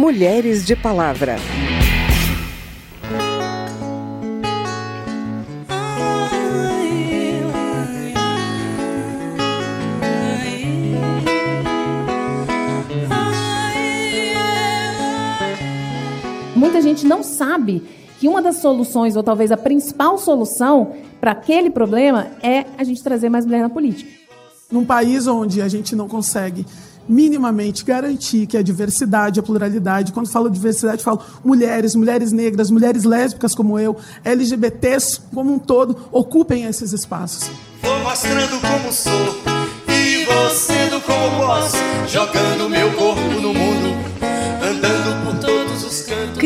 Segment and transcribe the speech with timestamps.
[0.00, 1.36] Mulheres de Palavra.
[16.56, 17.82] Muita gente não sabe
[18.18, 23.02] que uma das soluções, ou talvez a principal solução para aquele problema, é a gente
[23.02, 24.10] trazer mais mulher na política.
[24.72, 26.64] Num país onde a gente não consegue
[27.08, 33.04] minimamente garantir que a diversidade, a pluralidade, quando falo diversidade, falo mulheres, mulheres negras, mulheres
[33.04, 37.50] lésbicas como eu, LGBTs como um todo, ocupem esses espaços.
[37.82, 39.36] Vou mostrando como sou
[39.88, 41.76] e vou sendo como posso,
[42.08, 43.89] jogando meu corpo no mundo,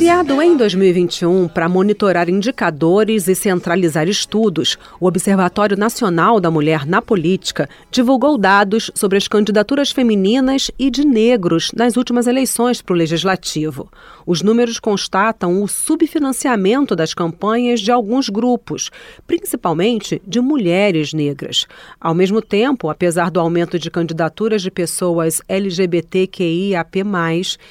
[0.04, 7.00] Criado em 2021 para monitorar indicadores e centralizar estudos, o Observatório Nacional da Mulher na
[7.00, 12.96] Política divulgou dados sobre as candidaturas femininas e de negros nas últimas eleições para o
[12.98, 13.90] Legislativo.
[14.26, 18.90] Os números constatam o subfinanciamento das campanhas de alguns grupos,
[19.26, 21.66] principalmente de mulheres negras.
[21.98, 27.02] Ao mesmo tempo, apesar do aumento de candidaturas de pessoas LGBTQIAP+,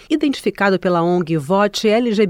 [0.10, 2.23] identificado pela ONG Vote LGBT+,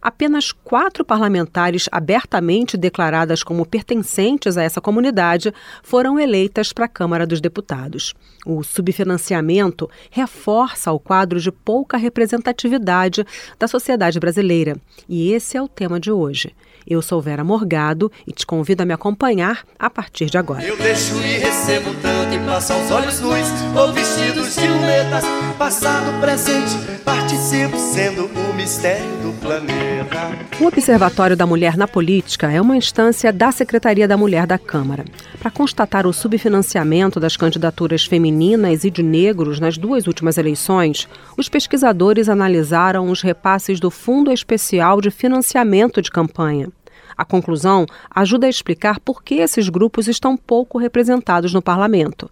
[0.00, 7.26] apenas quatro parlamentares abertamente declaradas como pertencentes a essa comunidade foram eleitas para a Câmara
[7.26, 8.14] dos Deputados.
[8.46, 13.24] O subfinanciamento reforça o quadro de pouca representatividade
[13.58, 14.76] da sociedade brasileira.
[15.08, 16.54] E esse é o tema de hoje.
[16.86, 20.64] Eu sou Vera Morgado e te convido a me acompanhar a partir de agora.
[20.64, 25.24] Eu deixo e recebo tanto e passo aos olhos nus ou vestidos de lunetas,
[25.58, 30.36] passado, presente, participo sendo o mistério do planeta.
[30.60, 35.06] O Observatório da Mulher na Política é uma instância da Secretaria da Mulher da Câmara.
[35.38, 41.08] Para constatar o subfinanciamento das candidaturas femininas e de negros nas duas últimas eleições,
[41.38, 46.68] os pesquisadores analisaram os repasses do Fundo Especial de Financiamento de Campanha.
[47.16, 52.30] A conclusão ajuda a explicar por que esses grupos estão pouco representados no parlamento.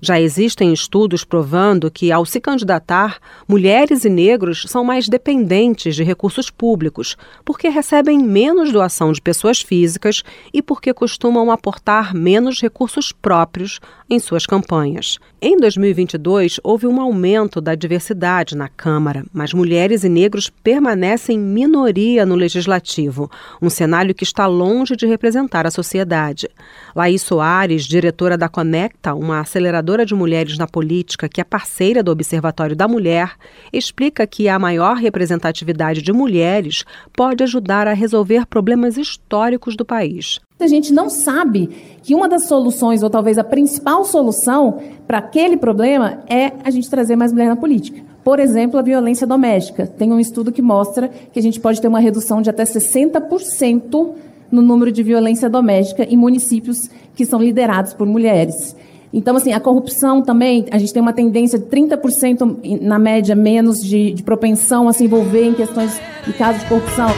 [0.00, 6.02] Já existem estudos provando que, ao se candidatar, mulheres e negros são mais dependentes de
[6.02, 10.22] recursos públicos, porque recebem menos doação de pessoas físicas
[10.54, 13.78] e porque costumam aportar menos recursos próprios
[14.10, 15.18] em suas campanhas.
[15.40, 22.26] Em 2022, houve um aumento da diversidade na Câmara, mas mulheres e negros permanecem minoria
[22.26, 23.30] no legislativo,
[23.62, 26.48] um cenário que está longe de representar a sociedade.
[26.94, 32.10] Laís Soares, diretora da Conecta, uma aceleradora de mulheres na política, que é parceira do
[32.10, 33.36] Observatório da Mulher,
[33.72, 36.84] explica que a maior representatividade de mulheres
[37.16, 40.40] pode ajudar a resolver problemas históricos do país.
[40.64, 41.70] A gente não sabe
[42.02, 46.88] que uma das soluções, ou talvez a principal solução para aquele problema, é a gente
[46.88, 48.00] trazer mais mulher na política.
[48.22, 49.86] Por exemplo, a violência doméstica.
[49.86, 54.10] Tem um estudo que mostra que a gente pode ter uma redução de até 60%
[54.50, 56.78] no número de violência doméstica em municípios
[57.14, 58.76] que são liderados por mulheres.
[59.12, 63.82] Então, assim, a corrupção também, a gente tem uma tendência de 30% na média menos
[63.82, 67.08] de, de propensão a se envolver em questões de casos de corrupção.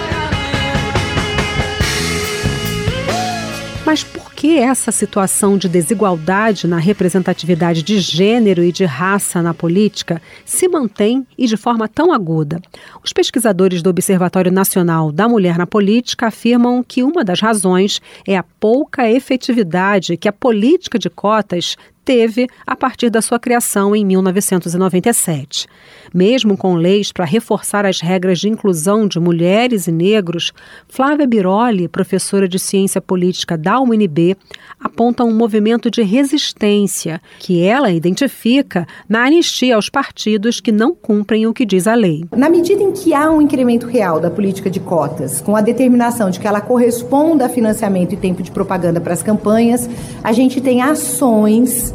[3.92, 9.54] Mas por que essa situação de desigualdade na representatividade de gênero e de raça na
[9.54, 12.60] política se mantém e de forma tão aguda?
[13.04, 18.36] Os pesquisadores do Observatório Nacional da Mulher na Política afirmam que uma das razões é
[18.36, 24.04] a pouca efetividade que a política de cotas teve a partir da sua criação em
[24.04, 25.66] 1997.
[26.12, 30.52] Mesmo com leis para reforçar as regras de inclusão de mulheres e negros,
[30.88, 34.31] Flávia Biroli, professora de ciência política da UNB,
[34.80, 41.46] aponta um movimento de resistência que ela identifica na anistia aos partidos que não cumprem
[41.46, 42.24] o que diz a lei.
[42.36, 46.30] Na medida em que há um incremento real da política de cotas, com a determinação
[46.30, 49.88] de que ela corresponda a financiamento e tempo de propaganda para as campanhas,
[50.22, 51.94] a gente tem ações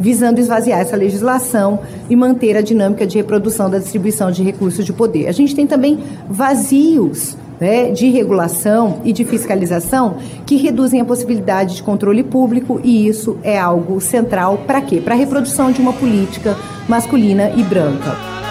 [0.00, 1.78] visando esvaziar essa legislação
[2.10, 5.28] e manter a dinâmica de reprodução da distribuição de recursos de poder.
[5.28, 11.76] A gente tem também vazios né, de regulação e de fiscalização que reduzem a possibilidade
[11.76, 15.00] de controle público e isso é algo central para quê?
[15.00, 16.56] Para a reprodução de uma política
[16.88, 18.41] masculina e branca.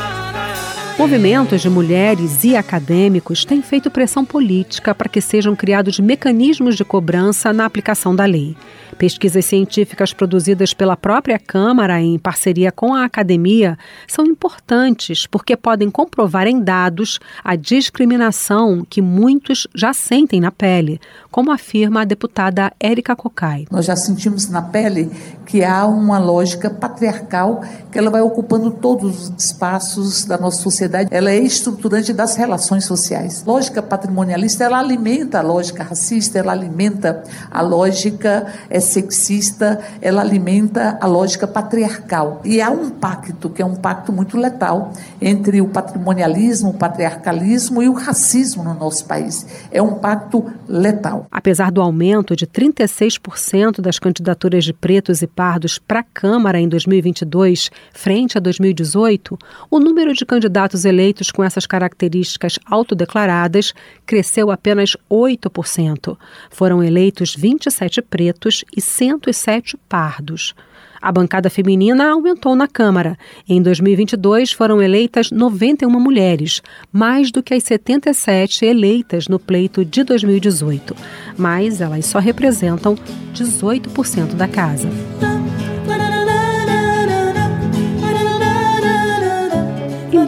[1.00, 6.86] Movimentos de mulheres e acadêmicos têm feito pressão política para que sejam criados mecanismos de
[6.86, 8.56] cobrança na aplicação da lei.
[8.98, 13.78] Pesquisas científicas produzidas pela própria Câmara em parceria com a academia
[14.08, 21.02] são importantes porque podem comprovar em dados a discriminação que muitos já sentem na pele,
[21.32, 23.66] como afirma a deputada Érica Cocai.
[23.72, 25.10] Nós já sentimos na pele
[25.48, 30.81] que há uma lógica patriarcal que ela vai ocupando todos os espaços da nossa sociedade
[30.82, 33.44] sociedade, ela é estruturante das relações sociais.
[33.46, 40.98] Lógica patrimonialista, ela alimenta a lógica racista, ela alimenta a lógica é, sexista, ela alimenta
[41.00, 42.42] a lógica patriarcal.
[42.44, 47.84] E há um pacto, que é um pacto muito letal, entre o patrimonialismo, o patriarcalismo
[47.84, 49.46] e o racismo no nosso país.
[49.72, 51.28] É um pacto letal.
[51.32, 56.68] Apesar do aumento de 36% das candidaturas de pretos e pardos para a Câmara em
[56.68, 59.38] 2022, frente a 2018,
[59.70, 63.74] o número de candidatos eleitos com essas características autodeclaradas
[64.06, 66.18] cresceu apenas 8%.
[66.50, 70.54] Foram eleitos 27 pretos e 107 pardos.
[71.02, 73.18] A bancada feminina aumentou na Câmara.
[73.50, 80.04] Em 2022, foram eleitas 91 mulheres, mais do que as 77 eleitas no pleito de
[80.04, 80.96] 2018.
[81.36, 82.96] Mas elas só representam
[83.34, 84.90] 18% da casa.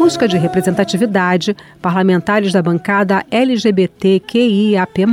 [0.03, 5.05] Busca de representatividade, parlamentares da bancada LGBTQIAP+,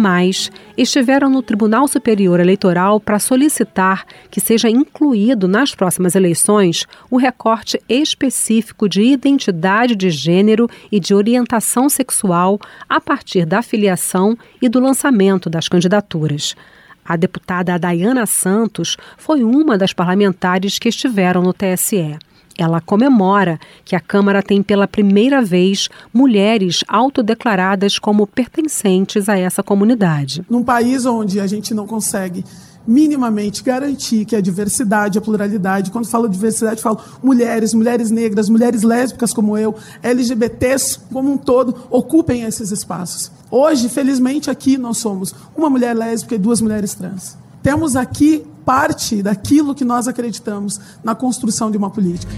[0.76, 7.81] estiveram no Tribunal Superior Eleitoral para solicitar que seja incluído nas próximas eleições o recorte
[7.88, 12.58] específico de identidade de gênero e de orientação sexual
[12.88, 16.56] a partir da filiação e do lançamento das candidaturas.
[17.04, 22.19] A deputada Dayana Santos foi uma das parlamentares que estiveram no TSE.
[22.62, 29.62] Ela comemora que a Câmara tem pela primeira vez mulheres autodeclaradas como pertencentes a essa
[29.62, 30.45] comunidade.
[30.49, 32.45] Num país onde a gente não consegue
[32.87, 38.83] minimamente garantir que a diversidade, a pluralidade, quando falo diversidade, falo mulheres, mulheres negras, mulheres
[38.83, 43.31] lésbicas como eu, LGBTs como um todo, ocupem esses espaços.
[43.51, 47.37] Hoje, felizmente, aqui nós somos uma mulher lésbica e duas mulheres trans.
[47.62, 52.33] Temos aqui parte daquilo que nós acreditamos na construção de uma política.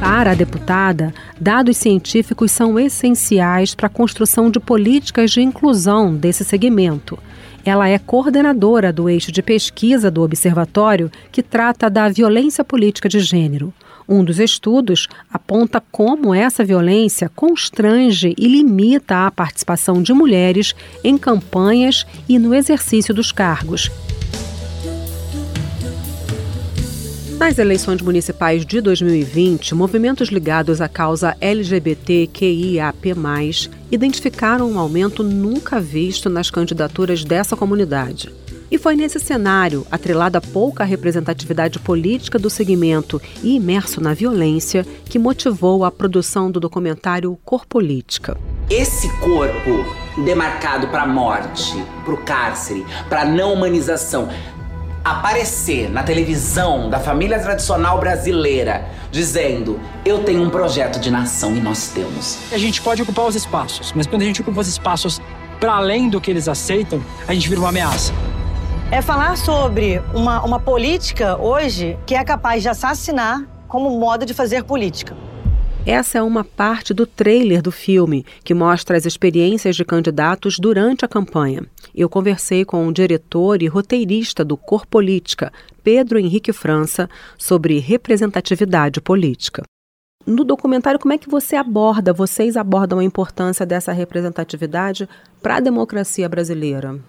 [0.00, 6.44] Para a deputada, dados científicos são essenciais para a construção de políticas de inclusão desse
[6.44, 7.18] segmento.
[7.64, 13.20] Ela é coordenadora do eixo de pesquisa do Observatório que trata da violência política de
[13.20, 13.72] gênero.
[14.08, 21.16] Um dos estudos aponta como essa violência constrange e limita a participação de mulheres em
[21.16, 23.90] campanhas e no exercício dos cargos.
[27.38, 33.14] Nas eleições municipais de 2020, movimentos ligados à causa LGBTQIAP+,
[33.90, 38.32] identificaram um aumento nunca visto nas candidaturas dessa comunidade.
[38.70, 44.86] E foi nesse cenário, atrelado a pouca representatividade política do segmento e imerso na violência,
[45.04, 48.36] que motivou a produção do documentário Cor Política.
[48.70, 49.84] Esse corpo
[50.24, 51.74] demarcado para a morte,
[52.04, 54.28] para o cárcere, para a não humanização,
[55.04, 61.60] aparecer na televisão da família tradicional brasileira dizendo: Eu tenho um projeto de nação e
[61.60, 62.38] nós temos.
[62.50, 65.20] A gente pode ocupar os espaços, mas quando a gente ocupa os espaços
[65.60, 68.12] para além do que eles aceitam, a gente vira uma ameaça
[68.94, 74.32] é falar sobre uma, uma política hoje que é capaz de assassinar como modo de
[74.32, 75.16] fazer política.
[75.84, 81.04] Essa é uma parte do trailer do filme que mostra as experiências de candidatos durante
[81.04, 81.66] a campanha.
[81.92, 85.52] Eu conversei com o diretor e roteirista do Cor Política,
[85.82, 89.64] Pedro Henrique França, sobre representatividade política.
[90.24, 95.08] No documentário, como é que você aborda, vocês abordam a importância dessa representatividade
[95.42, 97.00] para a democracia brasileira?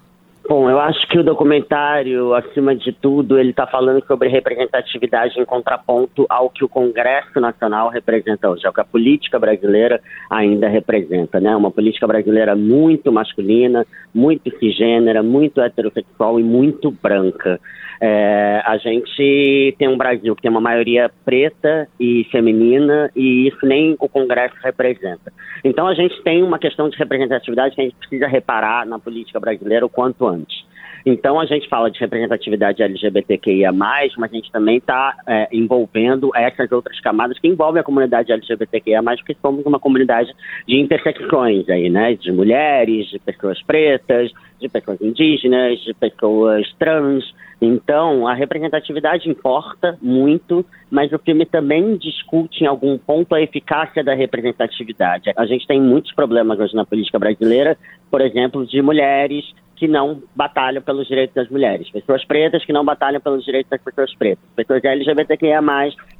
[0.47, 5.45] Bom, eu acho que o documentário, acima de tudo, ele está falando sobre representatividade em
[5.45, 9.99] contraponto ao que o Congresso Nacional representa hoje, ao que a política brasileira
[10.29, 11.55] ainda representa, né?
[11.55, 17.59] Uma política brasileira muito masculina, muito cisgênera, muito heterossexual e muito branca.
[17.99, 23.65] É, a gente tem um Brasil que tem uma maioria preta e feminina e isso
[23.65, 25.31] nem o Congresso representa.
[25.63, 29.39] Então a gente tem uma questão de representatividade que a gente precisa reparar na política
[29.39, 30.34] brasileira o quanto antes.
[31.05, 36.71] Então a gente fala de representatividade LGBTQIA, mas a gente também está é, envolvendo essas
[36.71, 40.33] outras camadas que envolvem a comunidade LGBTQIA, porque somos uma comunidade
[40.67, 42.15] de intersecções aí, né?
[42.15, 47.23] De mulheres, de pessoas pretas, de pessoas indígenas, de pessoas trans.
[47.61, 54.03] Então, a representatividade importa muito, mas o filme também discute em algum ponto a eficácia
[54.03, 55.31] da representatividade.
[55.37, 57.77] A gente tem muitos problemas hoje na política brasileira,
[58.09, 62.85] por exemplo, de mulheres que não batalham pelos direitos das mulheres, pessoas pretas que não
[62.85, 65.61] batalham pelos direitos das pessoas pretas, pessoas LGBTQIA+,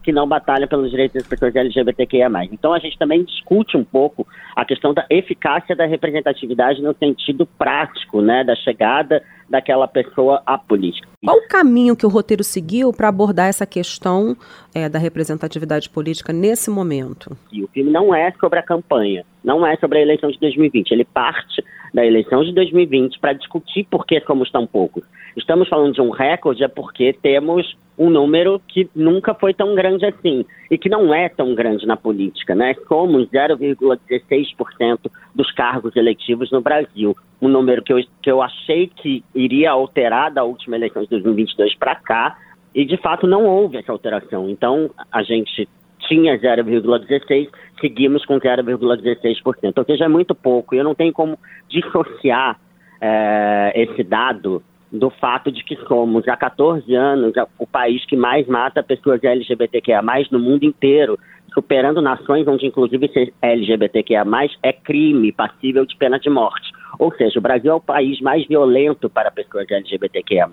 [0.04, 2.30] que não batalham pelos direitos das pessoas LGBTQIA+.
[2.52, 7.46] Então a gente também discute um pouco a questão da eficácia da representatividade no sentido
[7.46, 11.08] prático, né, da chegada daquela pessoa à política.
[11.24, 14.36] Qual o caminho que o roteiro seguiu para abordar essa questão
[14.74, 17.38] é, da representatividade política nesse momento?
[17.52, 20.92] E o filme não é sobre a campanha, não é sobre a eleição de 2020.
[20.92, 21.64] Ele parte
[21.96, 25.02] da eleição de 2020 para discutir por que somos tão poucos.
[25.38, 30.06] Estamos falando de um recorde é porque temos um número que nunca foi tão grande
[30.06, 32.76] assim e que não é tão grande na política, né?
[32.90, 39.24] Somos 0,16% dos cargos eletivos no Brasil, um número que eu, que eu achei que
[39.34, 42.38] iria alterar da última eleição de 2022 para cá
[42.74, 44.50] e de fato não houve essa alteração.
[44.50, 45.66] Então a gente
[46.08, 49.74] tinha 0,16, seguimos com 0,16%.
[49.78, 50.76] Ou seja, é muito pouco.
[50.76, 51.38] Eu não tenho como
[51.70, 52.60] dissociar
[53.02, 58.48] é, esse dado do fato de que somos há 14 anos o país que mais
[58.48, 61.20] mata pessoas LGBTQIA+, no mundo inteiro,
[61.54, 64.26] superando nações onde inclusive ser LGBTQIA+,
[64.64, 66.72] é crime passível de pena de morte.
[67.00, 70.48] Ou seja, o Brasil é o país mais violento para pessoas LGBTQIA+.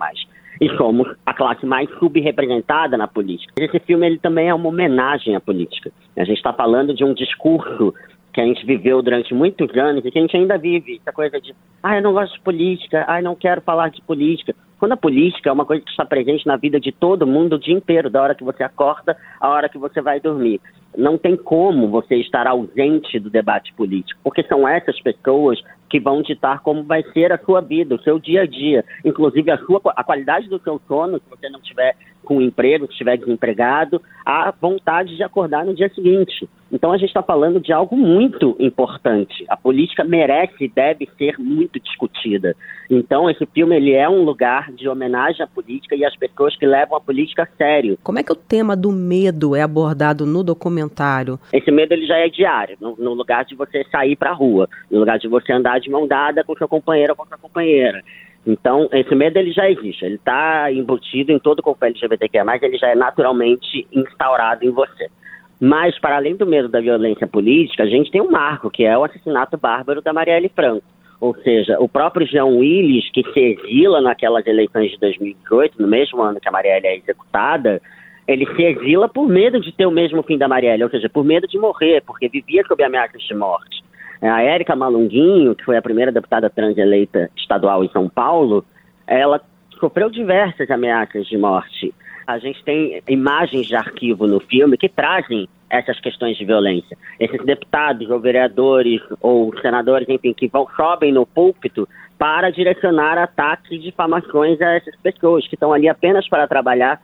[0.63, 3.51] E somos a classe mais subrepresentada na política.
[3.57, 5.91] Esse filme ele também é uma homenagem à política.
[6.15, 7.93] A gente está falando de um discurso
[8.31, 11.01] que a gente viveu durante muitos anos e que a gente ainda vive.
[11.01, 11.53] Essa coisa de,
[11.83, 14.55] ah, eu não gosto de política, ah, eu não quero falar de política.
[14.79, 17.59] Quando a política é uma coisa que está presente na vida de todo mundo o
[17.59, 20.61] dia inteiro, da hora que você acorda à hora que você vai dormir.
[20.97, 25.61] Não tem como você estar ausente do debate político, porque são essas pessoas
[25.93, 29.51] que vão ditar como vai ser a sua vida, o seu dia a dia, inclusive
[29.51, 33.15] a sua a qualidade do seu sono, se você não tiver com emprego, se estiver
[33.15, 36.49] desempregado, a vontade de acordar no dia seguinte.
[36.73, 39.45] Então a gente está falando de algo muito importante.
[39.47, 42.55] A política merece e deve ser muito discutida.
[42.89, 46.65] Então esse filme ele é um lugar de homenagem à política e às pessoas que
[46.65, 47.95] levam a política a sério.
[48.01, 51.39] Como é que o tema do medo é abordado no documentário?
[51.53, 54.67] Esse medo ele já é diário, no, no lugar de você sair para a rua,
[54.89, 58.01] no lugar de você andar de mão dada com seu companheiro ou com sua companheira.
[58.47, 62.77] Então, esse medo ele já existe, ele está embutido em todo o corpo LGBTQIA+, ele
[62.77, 65.07] já é naturalmente instaurado em você.
[65.65, 68.97] Mas, para além do medo da violência política, a gente tem um marco, que é
[68.97, 70.83] o assassinato bárbaro da Marielle Franco.
[71.21, 76.21] Ou seja, o próprio João Willis, que se exila naquelas eleições de 2018, no mesmo
[76.21, 77.81] ano que a Marielle é executada,
[78.27, 81.23] ele se exila por medo de ter o mesmo fim da Marielle, ou seja, por
[81.23, 83.81] medo de morrer, porque vivia sob ameaças de morte.
[84.21, 88.65] É, a Érica Malunguinho, que foi a primeira deputada trans eleita estadual em São Paulo,
[89.07, 89.39] ela
[89.79, 91.93] sofreu diversas ameaças de morte.
[92.25, 96.97] A gente tem imagens de arquivo no filme que trazem essas questões de violência.
[97.19, 101.87] Esses deputados ou vereadores ou senadores, enfim, que vão, sobem no púlpito
[102.17, 107.01] para direcionar ataques e difamações a essas pessoas que estão ali apenas para trabalhar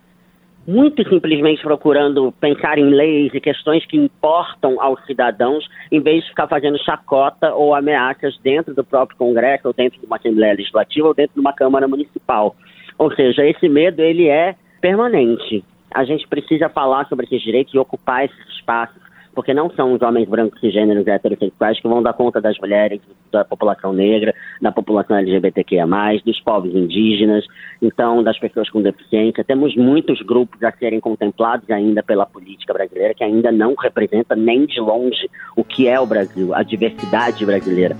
[0.70, 6.30] muito simplesmente procurando pensar em leis e questões que importam aos cidadãos, em vez de
[6.30, 11.08] ficar fazendo chacota ou ameaças dentro do próprio Congresso, ou dentro de uma Assembleia Legislativa,
[11.08, 12.56] ou dentro de uma Câmara Municipal.
[13.00, 15.64] Ou seja, esse medo ele é permanente.
[15.94, 19.10] A gente precisa falar sobre esses direitos e ocupar esses espaços
[19.40, 23.00] porque não são os homens brancos e gêneros heterossexuais que vão dar conta das mulheres,
[23.32, 25.86] da população negra, da população LGBTQIA+,
[26.26, 27.46] dos povos indígenas,
[27.82, 29.44] então das pessoas com deficiência.
[29.44, 34.66] Temos muitos grupos a serem contemplados ainda pela política brasileira que ainda não representa nem
[34.66, 37.96] de longe o que é o Brasil, a diversidade brasileira.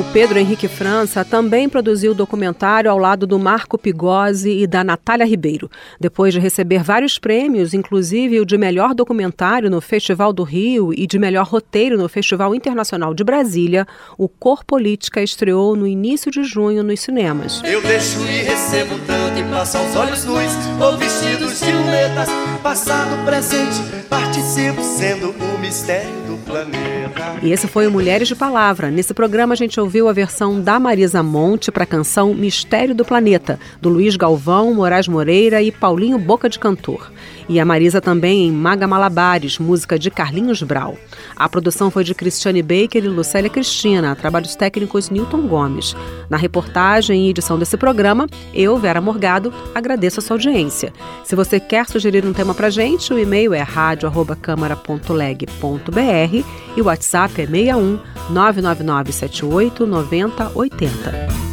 [0.00, 4.82] O Pedro Henrique França também produziu o documentário ao lado do Marco Pigozzi e da
[4.82, 5.70] Natália Ribeiro.
[6.00, 11.06] Depois de receber vários prêmios, inclusive o de melhor documentário no Festival do Rio e
[11.06, 16.44] de melhor roteiro no Festival Internacional de Brasília, o Cor Política estreou no início de
[16.44, 17.60] junho nos cinemas.
[17.62, 22.28] Eu deixo e recebo tanto e passo aos olhos nus ou vestidos de lunetas,
[22.62, 27.36] passado, presente, participo sendo o mistério do planeta.
[27.42, 28.90] E esse foi o Mulheres de Palavra.
[28.90, 33.04] Nesse programa a gente ouviu a versão da Marisa Monte para a canção Mistério do
[33.04, 37.10] Planeta, do Luiz Galvão, Moraes Moreira e Paulinho Boca de Cantor.
[37.50, 40.96] E a Marisa também em Maga Malabares, música de Carlinhos Brau.
[41.34, 45.96] A produção foi de Cristiane Baker e Lucélia Cristina, trabalhos técnicos Newton Gomes.
[46.30, 50.92] Na reportagem e edição desse programa, eu, Vera Morgado, agradeço a sua audiência.
[51.24, 57.42] Se você quer sugerir um tema pra gente, o e-mail é radio@câmara.leg.br e o WhatsApp
[57.42, 57.98] é 61
[58.30, 61.49] 99978 9080.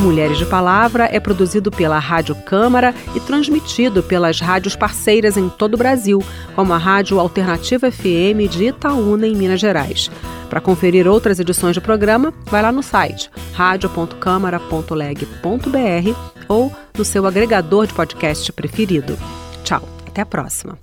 [0.00, 5.74] Mulheres de Palavra é produzido pela Rádio Câmara e transmitido pelas rádios parceiras em todo
[5.74, 6.24] o Brasil,
[6.56, 10.10] como a Rádio Alternativa FM de Itaúna, em Minas Gerais.
[10.48, 17.86] Para conferir outras edições do programa, vai lá no site radio.câmara.leg.br ou no seu agregador
[17.86, 19.18] de podcast preferido.
[19.62, 20.78] Tchau, até a próxima.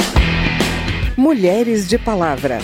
[1.17, 2.59] Mulheres de Palavra.